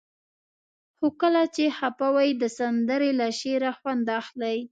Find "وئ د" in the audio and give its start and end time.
2.15-2.43